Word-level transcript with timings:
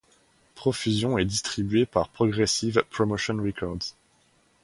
Profusion 0.55 1.19
est 1.19 1.25
distribué 1.25 1.85
par 1.85 2.09
Progressive 2.09 2.81
Promotion 2.89 3.37
Records. 3.37 3.95